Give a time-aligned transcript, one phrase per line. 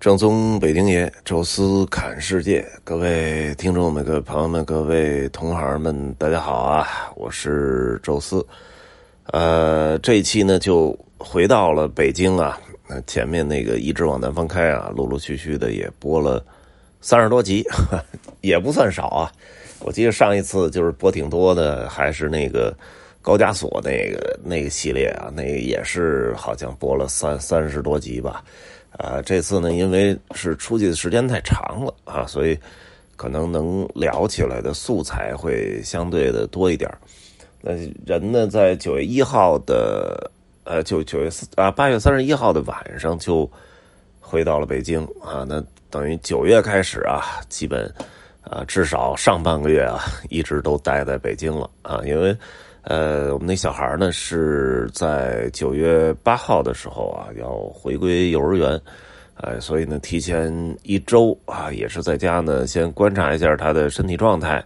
[0.00, 6.86] 正宗北京爷，宙斯侃世界，各位听众们、各位朋友们、各位同行们，大家好啊！
[7.16, 8.46] 我是宙斯。
[9.32, 12.56] 呃，这一期呢，就回到了北京啊。
[12.86, 16.44] 那前面那个一直往南方开啊，陆陆续续的也播了
[17.00, 17.64] 三十多集，
[18.40, 19.32] 也不算少啊。
[19.80, 22.72] 我记得上一次就是播挺多的，还是那个
[23.20, 28.42] 高加索那个那个系列啊，那也是好像播了三三十多集吧。
[28.92, 32.58] 啊，这次呢，因为是出去的时间太长了啊，所以
[33.16, 36.90] 可能能聊起来的素材会相对的多一点
[37.60, 37.72] 那
[38.06, 40.30] 人呢，在九月一号的
[40.64, 43.48] 呃，九九月四啊，八月三十一号的晚上就
[44.20, 45.44] 回到了北京啊。
[45.46, 47.92] 那等于九月开始啊，基本
[48.40, 50.00] 啊，至少上半个月啊，
[50.30, 52.36] 一直都待在北京了啊，因为。
[52.88, 58.80] 呃，我们那小孩呢是在九月八号的时候啊，要回归幼儿园，
[59.34, 60.50] 呃，所以呢，提前
[60.84, 64.64] 一周啊，也是在家呢，先观察一下他的身体状态，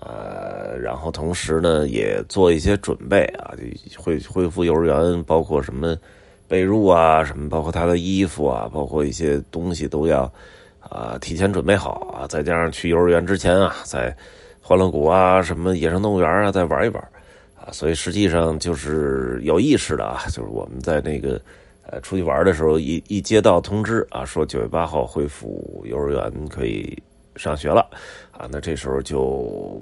[0.00, 3.52] 呃，然后同时呢，也做一些准备啊，
[3.98, 5.96] 恢恢复幼儿园，包括什么
[6.46, 10.32] 被褥啊，什么，包括他的衣服啊，包括一些东西都要
[10.78, 14.16] 啊提前准备好啊，再加上去幼儿园之前啊，在
[14.60, 17.08] 欢乐谷啊，什么野生动物园啊，再玩一玩。
[17.72, 21.40] 所以实际上就是有意识的啊，就是我们在那个
[21.82, 26.96] 呃出去玩的时候，一一接到通知啊，说九月八号恢复幼儿园可以
[27.36, 27.88] 上学了
[28.30, 29.80] 啊，那这时候就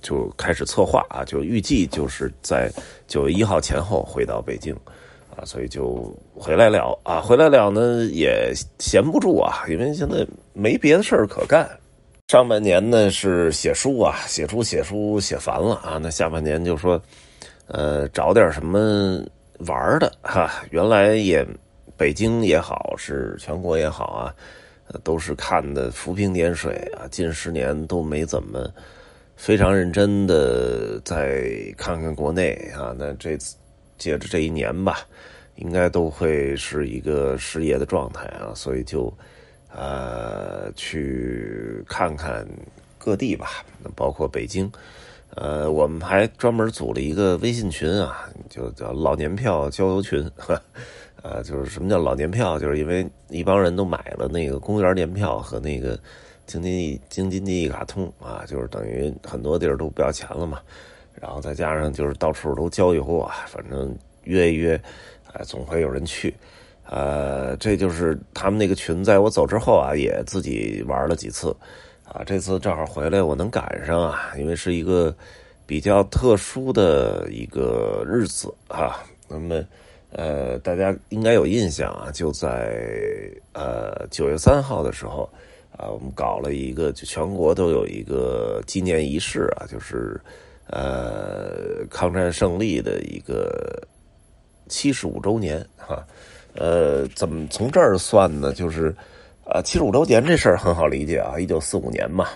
[0.00, 2.70] 就开始策划啊，就预计就是在
[3.06, 4.74] 九月一号前后回到北京
[5.34, 11.68] 啊，所以就回来了啊，回来了呢也闲不住啊，因为现在没别的事儿可干。
[12.28, 17.00] 上半年呢是写书啊，写书写书写烦了啊，那下半年就说，
[17.72, 19.24] 呃，找点什么
[19.66, 20.62] 玩的哈。
[20.70, 21.44] 原来也
[21.96, 24.34] 北京也好，是全国也好啊，
[25.02, 27.08] 都是看的浮萍点水啊。
[27.10, 28.70] 近十年都没怎么
[29.34, 32.94] 非常认真的再看看国内啊。
[32.96, 33.56] 那这次
[33.98, 34.98] 借着这一年吧，
[35.56, 39.12] 应该都会是一个失业的状态啊，所以就。
[39.74, 42.46] 呃，去看看
[42.98, 43.64] 各地吧，
[43.96, 44.70] 包括北京。
[45.34, 50.22] 呃，我们还专门组了一个微信群啊，就叫老年票交流群。
[50.36, 50.60] 哈
[51.22, 52.58] 呃，就是什么叫老年票？
[52.58, 55.98] 就是因为一帮人都买了那个公园年票和那个
[56.46, 60.60] 京津冀京津冀一卡通啊，就是等于很多地儿都不要钱了嘛。
[61.14, 64.78] 然后再加上就是到处都交易货，反正约一约，
[65.32, 66.34] 哎，总会有人去。
[66.84, 71.54] 呃，这就是他们那个群，在我走之后啊，也自己玩了几次，
[72.12, 75.14] 啊，这次正好回来，我能赶上啊，因为是一个
[75.66, 79.02] 比较特殊的一个日子啊。
[79.26, 79.64] 那么，
[80.10, 82.76] 呃，大家应该有印象啊，就在
[83.54, 85.26] 呃九月三号的时候
[85.74, 90.20] 啊，我们搞了一个，全国都有一个纪念仪式啊，就是
[90.66, 93.82] 呃抗战胜利的一个
[94.68, 96.04] 七十五周年哈。
[96.56, 98.52] 呃，怎么从这儿算呢？
[98.52, 98.94] 就是，
[99.52, 102.26] 啊，七十五周年这事儿很好理解啊，一九四五年嘛。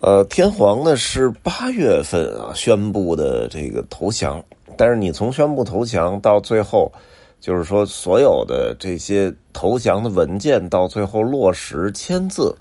[0.00, 4.44] 呃，天皇呢是八月份啊宣布的这个投降，
[4.76, 6.90] 但是你从宣布投降到最后，
[7.38, 12.52] 就是说所有的这些投降的文件到最后落实签字，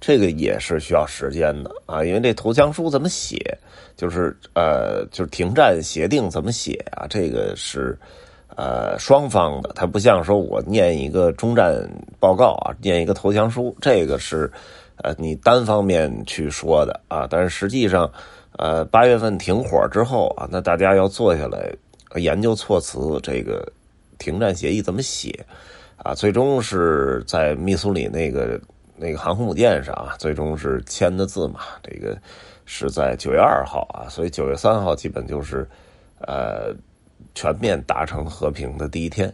[0.00, 3.38] 这个也是需要时间的啊，因为这投降书怎么写，
[3.96, 7.96] 就是呃，就是停战协定怎么写啊，这个是。
[8.58, 11.88] 呃，双方的，它不像说我念一个中战
[12.18, 14.50] 报告啊，念一个投降书，这个是
[14.96, 17.24] 呃你单方面去说的啊。
[17.30, 18.10] 但是实际上，
[18.58, 21.72] 呃，八月份停火之后啊，那大家要坐下来
[22.16, 23.64] 研究措辞，这个
[24.18, 25.46] 停战协议怎么写
[26.02, 26.12] 啊？
[26.12, 28.60] 最终是在密苏里那个
[28.96, 31.60] 那个航空母舰上啊，最终是签的字嘛。
[31.80, 32.18] 这个
[32.64, 35.64] 是在九月二号啊，所以九月三号基本就是
[36.26, 36.74] 呃。
[37.38, 39.32] 全面达成和平的第一天，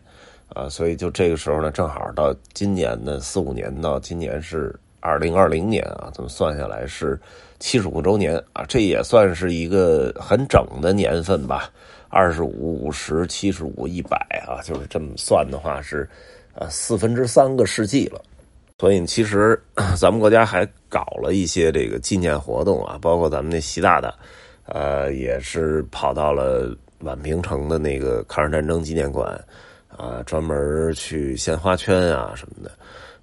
[0.50, 7.18] 啊，所以就这个时候呢，正好到今年的四五年到今年是二零二零年啊，怎么算下来是
[7.58, 8.62] 七十五周年啊？
[8.68, 11.70] 这也算是一个很整的年份吧。
[12.10, 16.06] 二十五、五十、七十五、一百啊，就是这么算的话是，
[16.54, 18.20] 呃，四分之三个世纪了。
[18.78, 19.58] 所以其实
[19.98, 24.14] 咱们国家还搞了一些这个纪念活动啊，包括咱们那习大大，
[24.66, 26.76] 呃，也是跑到了。
[27.04, 29.38] 宛平城的那个抗日战争纪念馆，
[29.88, 32.70] 啊，专门去献花圈啊什么的。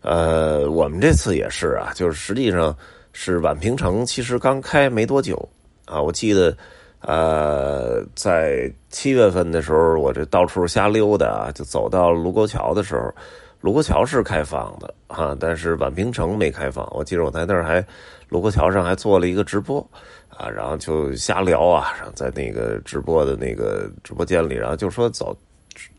[0.02, 2.76] 呃，我们这次也是啊，就是实际上
[3.14, 5.48] 是宛平城其实刚开没多久
[5.86, 6.02] 啊。
[6.02, 6.56] 我记得，
[7.02, 13.14] 呃，在七月份的时候，我这到处瞎溜达啊，就走到卢沟桥的时候，
[13.62, 16.88] 卢沟桥是开放的啊，但是宛平城没开放。
[16.96, 17.86] 我记得我在那儿还
[18.32, 19.86] 卢沟桥上还做了一个直播
[20.30, 25.38] 啊，然后就瞎聊啊，然后在那个直播的那个直播间里，然后就说走，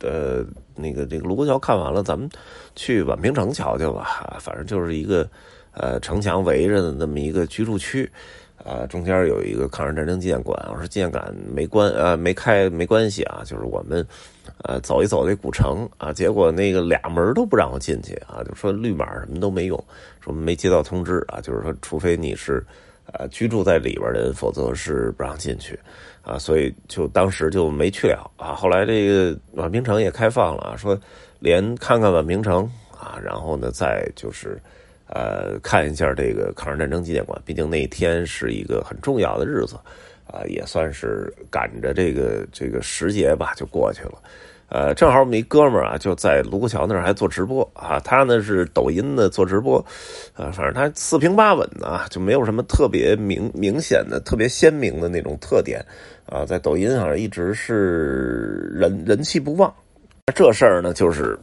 [0.00, 0.43] 呃，
[0.75, 2.26] 那个这个卢沟桥看完了，咱们
[2.75, 4.34] 去宛平城瞧瞧吧。
[4.40, 5.29] 反正就是一个
[5.75, 8.11] 呃城墙围着的那么一个居住区。
[8.64, 10.56] 啊，中间有一个抗日战争纪念馆。
[10.70, 13.43] 我说纪念馆没关，呃，没开，没关系啊。
[13.44, 14.06] 就是我们，
[14.62, 16.12] 呃，走一走这古城啊。
[16.12, 19.85] 结果那个俩门都不让我进去啊，就说绿码什么都没用，
[20.20, 21.41] 说没接到通知啊。
[21.41, 22.64] 就是说，除非你是，
[23.12, 25.79] 呃，居住在里边的人，否则是不让进去
[26.23, 26.38] 啊。
[26.38, 28.55] 所以就当时就没去了啊。
[28.55, 30.97] 后来这个宛平城也开放了，说
[31.41, 32.62] 连看看宛平城
[32.97, 34.61] 啊，然后呢，再就是。
[35.14, 39.76] 呃，看一下这个抗日战争纪念馆，毕竟那一天是一个很重要的日子，
[40.26, 44.14] 啊，也算是赶着这个这个时节吧，就过去了。
[44.70, 49.76] 呃，正好我们一哥们儿啊，就在卢沟桥那儿还做直播啊，他呢是抖音的做直播，
[50.32, 55.85] 啊，反正他四平八稳的，就没有什么特别明明显的、特别鲜明的那种特点
[56.25, 59.70] 啊，在抖音上一直是人人气不旺。
[60.35, 61.38] 这事儿呢，就是。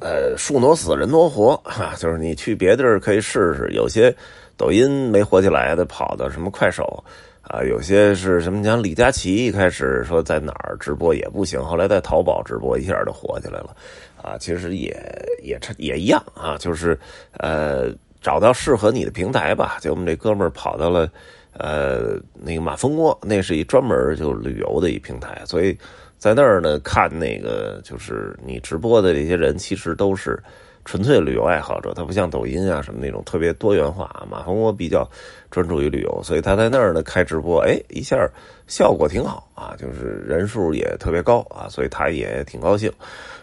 [0.00, 3.68] 呃，树挪死，人挪活， 哈，就是你去别地儿可以试试。
[3.72, 4.14] 有些
[4.56, 7.04] 抖音没火起来的，跑到什么快手
[7.42, 8.64] 啊，有些是什么？
[8.64, 13.76] 像李佳琦一开始说在哪儿直播也不行，后来在淘宝直播一下就火起来了，
[14.22, 14.96] 啊，其实也
[15.42, 16.98] 也也一样啊，就是
[17.38, 17.92] 呃，
[18.22, 19.76] 找到适合你的平台吧。
[19.80, 21.06] 就我们这哥们儿跑到了
[21.52, 25.76] 呃那个马蜂窝，那是一专门就旅游的一平台，所以。
[26.20, 30.38] 在那儿呢，看那个就是你直播的这些人，其实都是
[30.84, 34.28] 纯粹旅游爱好者，他不像抖音啊什么那种特别多元化啊。
[34.30, 35.08] 马蜂窝比较
[35.50, 38.28] 专注于旅游，所以他在那儿呢开直播，哎，一下
[38.66, 42.92] 效果挺好啊，就是人数也特别高啊，所以他也挺高兴。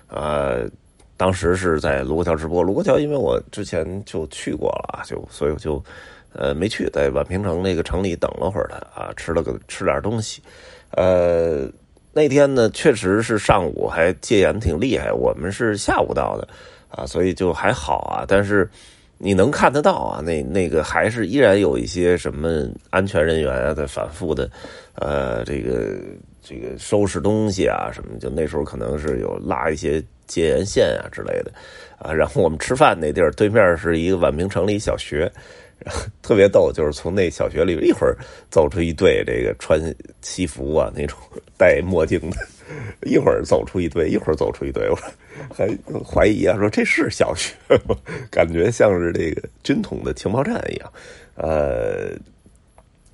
[0.07, 0.69] 呃，
[1.17, 5.83] 当时是在卢沟桥直播，卢沟桥因为我之前就去过了，就所以就
[6.31, 10.43] 呃没去，在宛平城那个城里等了会儿他啊，吃了个吃点东西，
[10.91, 11.67] 呃。
[12.17, 16.47] 那天呢，确实是上午还戒严挺厉害，我们是下午到的，
[16.89, 18.25] 啊，所以就还好啊。
[18.27, 18.67] 但是
[19.19, 24.49] 你能看得到啊，那那个还是依然有一些什么安全人员啊在反复的，
[24.95, 25.95] 呃，这个
[26.41, 31.51] 这个收拾东西啊什么，就那时候可能是有拉一些戒严线啊之类的，
[31.99, 35.31] 啊，然后我们吃饭那地儿对面是一个宛平城里小学。
[36.21, 38.17] 特别逗，就是从那小学里一会儿
[38.49, 39.79] 走出一队这个穿
[40.21, 41.17] 西服啊那种
[41.57, 42.37] 戴墨镜的，
[43.03, 44.95] 一会儿走出一队，一会儿走出一队，我
[45.53, 45.67] 还
[46.03, 47.53] 怀疑啊，说这是小学
[47.87, 47.95] 吗？
[48.29, 50.93] 感觉像是这个军统的情报站一样。
[51.35, 52.11] 呃，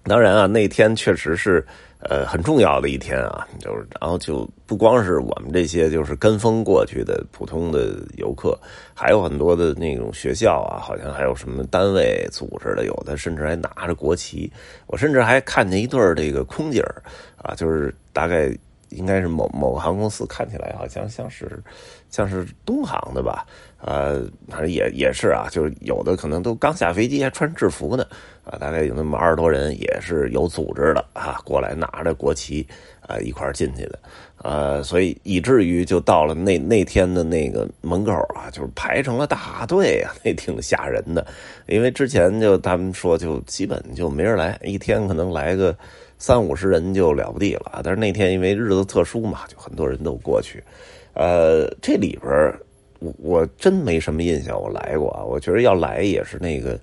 [0.03, 1.65] 当然啊，那天确实是。
[2.09, 8.59] 呃，很重要的一天啊，就是，然后就不光是我们这些就是跟风过去的普通的游客，
[8.93, 14.51] 还有很多的那种学校啊，好像还有什么单位组织的，有的甚至还拿着国旗。
[14.87, 17.01] 我甚至还看见一对儿这个空姐儿
[17.37, 18.53] 啊，就是大概
[18.95, 21.61] 应该是某某航空公司，看起来好像像是
[22.09, 23.45] 像是东航的吧。
[23.85, 28.05] 呃，反正也也是啊，就是有的可能都刚下飞机还穿制服呢，
[28.45, 32.65] 啊，大概有那么二十多人，也是有组织的啊，过来拿着国旗
[33.01, 33.99] 啊一块进去的，
[34.37, 41.27] 呃，所以以至于就到了那那天的那个门口啊，就是排成了大队啊， 那挺吓人的，
[41.67, 45.75] 因为之前就他们说就基本就没人来，一天可能来个
[46.17, 50.63] 三五十人就了不地了，但是那天因为日子特殊嘛，就很多人都过去，
[51.13, 52.53] 呃，这里边。
[52.99, 55.21] 我我真没什么印象，我来过啊。
[55.21, 56.79] 我觉得要来也是那个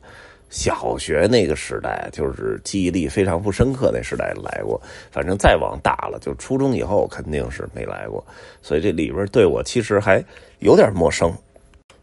[0.50, 4.78] 小学那个时代，就是记忆力非常不深刻那时代来过。
[5.10, 8.22] 反正再往大了，就初中以后肯定是没来过。
[8.60, 10.22] 所以这里边对我其实还
[10.58, 11.32] 有点陌生。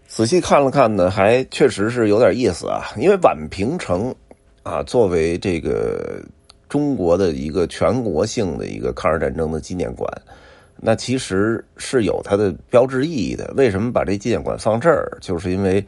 [0.08, 2.90] 仔细看了看呢，还确实是有点意思啊。
[2.98, 4.12] 因为宛平城
[4.64, 6.20] 啊，作为这个
[6.70, 10.12] 中国的一个全国性的一个抗日战争的纪念馆。
[10.80, 13.52] 那其实是有它的标志意义的。
[13.58, 15.18] 为什么把这纪念馆放这儿？
[15.20, 15.84] 就是因为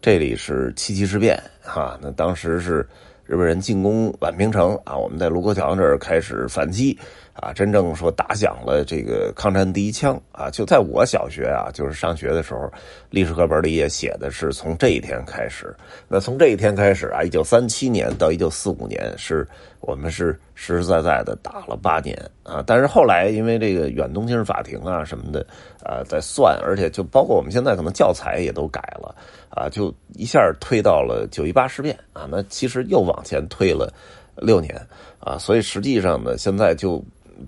[0.00, 1.96] 这里是七七事变，哈。
[2.02, 2.84] 那当时是
[3.24, 6.98] 日本人进攻宛平城啊，我们在卢沟桥这儿开始反击。
[7.34, 12.70] 啊，真正说打响了这个抗战第一枪啊，就在我小学啊，就是上学的时候，
[13.08, 15.74] 历史课本里也写的是从这一天开始。
[16.08, 19.48] 那从这一天开始啊，一九三七年到一九四五年，是
[19.80, 22.62] 我们是实实在在的打了八年啊。
[22.66, 25.40] 但是后来因为这个远东军事法庭啊什么的
[25.82, 29.14] 啊在算，而且就包括我们现在可能教材也都改了
[29.48, 32.28] 啊，就一下推到了九一八事变啊。
[32.30, 33.90] 那其实又往前推了
[34.36, 34.78] 六年
[35.18, 37.02] 啊，所以实际上呢，现在就。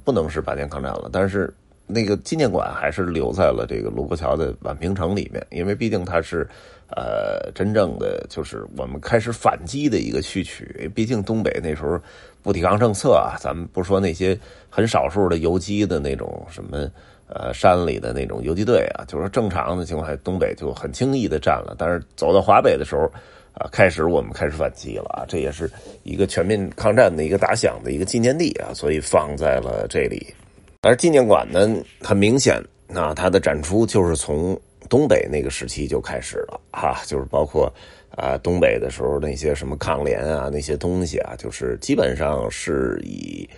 [0.05, 1.53] 不能是八年抗战了，但是
[1.87, 6.49] 那个纪念馆还是留在了这个卢沟桥的宛平城里面，因为毕竟它是
[6.89, 10.91] 呃真正的就是我们开始反击的一个序曲。
[10.95, 12.01] 毕竟东北那时候
[12.43, 14.39] 不抵抗政策啊，咱们不说那些
[14.71, 16.91] 很少数的游击的那种什么
[17.29, 21.75] 呃山里的那种游击队啊，就是说正常的情况下，东北就很轻易的占了。
[21.79, 23.11] 但是走到华北的时候。
[23.54, 25.25] 啊，开始我们开始反击了啊！
[25.28, 25.70] 这也是
[26.02, 30.34] 一个全面抗战的一个打响的一个纪念地啊，所以放在了这里。
[30.82, 32.61] 而纪念馆呢，很明显
[32.92, 37.73] 啊，它的展出就是从东北那个时期就开始了哈，就是包括
[38.11, 43.49] 啊东北的时候那些什么抗联啊那些东西啊，就是基本上是以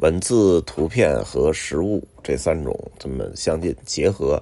[0.00, 4.34] 文字、图片和实物这三种这么相近结合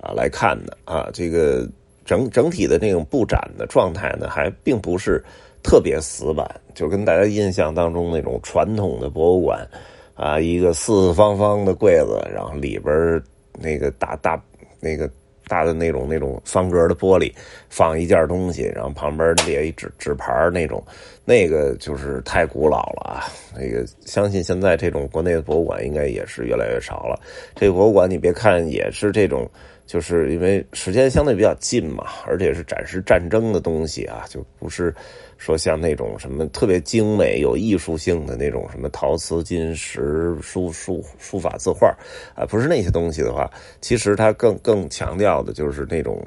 [0.00, 1.68] 啊来看的啊，这个。
[2.04, 5.22] 整整体的那种布展的状态呢，还并不是
[5.62, 9.66] 特别死板，就跟大家印象当中那种传统的博物馆
[10.14, 13.22] 啊，一个四四方方的柜子，然后里边
[13.58, 14.38] 那个大大
[14.80, 15.10] 那个
[15.48, 17.32] 大的那种那种方格的玻璃
[17.70, 20.84] 放一件东西，然后旁边列一纸纸牌那种，
[21.24, 23.24] 那个就是太古老了啊。
[23.56, 27.18] 那个相信现在这种国内的博物馆应该也是越来越少了。
[27.54, 29.48] 这博物馆你别看也是这种。
[29.86, 34.92] 就是因为时间相对比较近嘛，而且是展示战争的东西啊，就不是
[35.36, 41.94] 说像那种什么特别精美、有艺术性的那种什么陶瓷、金石、书书书法字画
[42.34, 43.48] 啊，不是那些东西的话，
[43.82, 46.18] 其实它更更强调的就是那种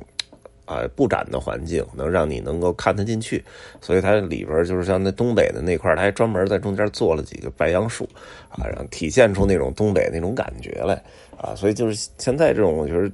[0.66, 3.44] 啊布展的环境，能让你能够看得进去。
[3.82, 8.08] 所以它里边就是像那东北的那块，它还专门在中间做了几个白杨树
[8.50, 10.94] 啊，让体现出那种东北那种感觉来
[11.36, 11.56] 啊。
[11.56, 13.12] 所以就是现在这种，我觉得。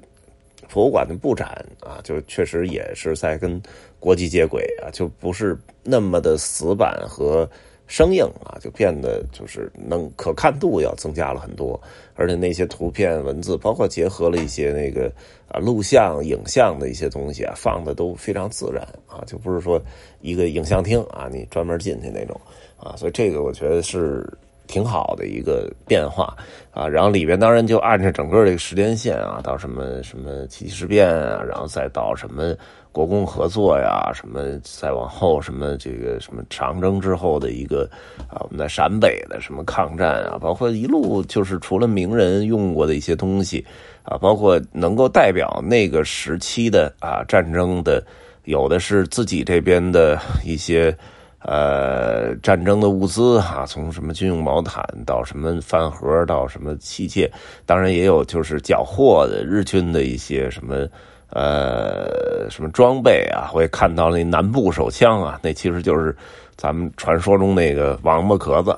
[0.69, 3.61] 博物馆的布展啊，就确实也是在跟
[3.99, 7.49] 国际接轨啊，就不是那么的死板和
[7.87, 11.79] 生硬啊，就变得就是能可看度要增加了很多，
[12.15, 15.11] 而且那些图片、文字，包括结合了一些那个
[15.47, 19.81] 啊录像、影像的一些东西啊，放的都非常自然啊，就不是说
[20.21, 22.39] 一个影像厅啊，你专门进去那种
[22.77, 24.27] 啊，所以这个我觉得是。
[24.67, 26.35] 挺好的一个变化
[26.71, 32.55] 啊，然后里边当然就按照整个这个时间线啊，到什么什么七七事变啊，然后再到什么
[32.91, 37.89] 国共合作呀，什么再往后什么这个什么长征之后的一个
[38.29, 43.65] 啊，我们在陕北的什么抗战啊，包括一路就是除了名人用过的一些东西
[44.03, 48.03] 啊，包括能够代表那个时期的啊战争的，
[48.45, 50.95] 有的是自己这边的一些。
[51.45, 57.29] 呃，战争的物资哈，从什么军用毛毯到什么饭盒，到什么器械，
[57.65, 60.87] 当然也有就是缴获的日军的一些什么
[61.29, 63.51] 呃什么装备啊。
[63.53, 66.15] 我也看到那南部手枪啊，那其实就是
[66.55, 68.73] 咱们传说中那个王八壳子。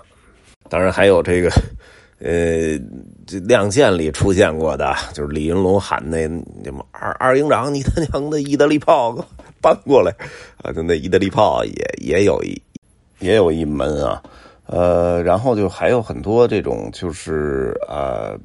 [0.68, 1.50] 当然还有这个
[2.18, 2.80] 呃，
[3.28, 6.22] 这《亮剑》里出现过的，就是李云龙喊那
[6.64, 9.16] 什么二二营长，你他娘的意大利炮！
[9.66, 10.14] 搬过来
[10.62, 12.62] 啊，就那意大利炮也也有一
[13.18, 14.22] 也有一门啊，
[14.68, 18.38] 呃，然后就还有很多这种就是呃，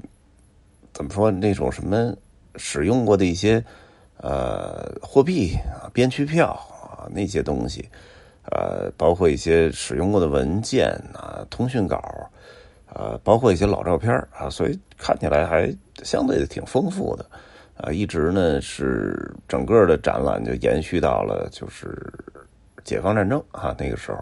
[0.94, 2.16] 怎么说那种什么
[2.56, 3.62] 使用过的一些
[4.16, 7.86] 呃货币啊、边区票啊那些东西，
[8.50, 12.02] 呃，包括一些使用过的文件啊、通讯稿，
[12.94, 15.70] 呃，包括一些老照片啊，所以看起来还
[16.02, 17.26] 相对的挺丰富的。
[17.82, 21.96] 啊，一直呢是整个的展览就延续到了就是
[22.84, 24.18] 解放战争啊那个时候，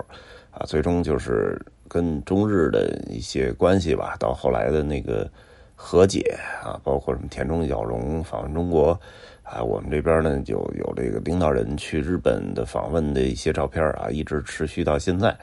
[0.52, 5.28] 啊，最终就是跟中日的一些关系吧，到后来的那个
[5.74, 8.98] 和解啊，包括什么田中角荣访问中国
[9.42, 15.36] 啊，我们这边呢就有这个领导人去日本的访问的一些照片啊，一直持续到现在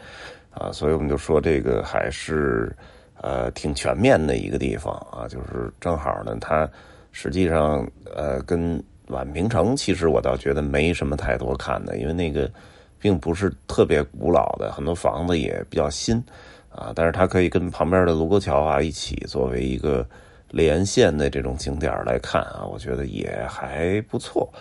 [0.52, 2.74] 啊，所以我们就说这个还是
[3.22, 6.70] 呃挺全面的一个地方啊，就是正好呢它。
[7.18, 12.52] 实际上，呃，跟宛平城其实我倒觉得没什么太多看的，因为那个
[13.00, 16.22] 并不是特别古老的，很多房子也比较新
[16.68, 16.92] 啊。
[16.94, 20.06] 但是它可以跟旁边的卢沟桥啊一起作为一个
[20.52, 24.54] 连线的这种景点来看啊，我觉得也还不错。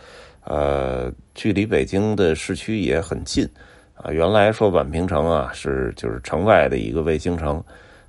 [0.45, 3.45] 呃，距离北京的市区也很近
[3.97, 4.13] 啊。
[4.13, 7.57] 原来说宛平城啊是就是城外的一个卫星城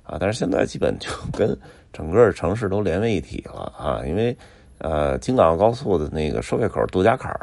[0.04, 1.58] 啊，但是现在基本就跟。
[1.92, 4.02] 整个城市都连为一体了啊！
[4.06, 4.36] 因为，
[4.78, 7.34] 呃，京港澳高速的那个收费口杜家坎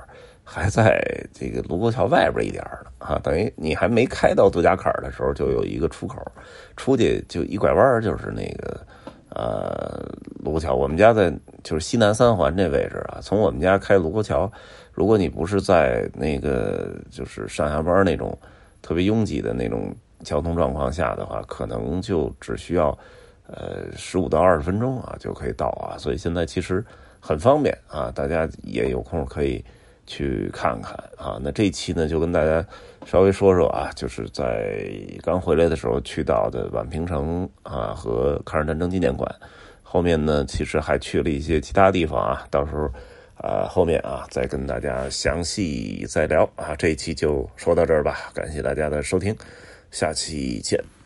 [0.43, 1.01] 还在
[1.33, 6.21] 这个卢沟桥外边一点呢啊，等于你还没开到杜家坎的时候，就有一个出口，
[6.77, 8.85] 出去就一拐弯就是那个
[9.29, 10.05] 呃
[10.43, 10.75] 卢沟桥。
[10.75, 11.33] 我们家在
[11.63, 14.51] 就是西南三环这位置啊，从我们家开卢沟桥，
[14.91, 18.37] 如果你不是在那个就是上下班那种
[18.83, 19.91] 特别拥挤的那种
[20.23, 22.95] 交通状况下的话，可能就只需要。
[23.47, 26.83] 呃十五到二十分钟啊就可以到啊，所以现在其实
[27.19, 29.63] 很方便啊，大家也有空可以
[30.05, 31.39] 去看看啊。
[31.41, 32.65] 那这一期呢，就跟大家
[33.05, 34.89] 稍微说说啊，就是在
[35.21, 39.29] 刚回来的时候去到的宛平城啊和抗日战争纪念馆，
[39.81, 42.89] 后面呢其实还去了一些其他地方啊，到时候。
[43.35, 46.73] 啊，后面啊，再跟大家详细再聊啊。
[46.77, 49.35] 这一期就说到这儿吧，感谢大家的收听，
[49.91, 51.02] 下期见。